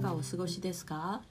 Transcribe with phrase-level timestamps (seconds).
[0.00, 1.22] がお過ごしですか？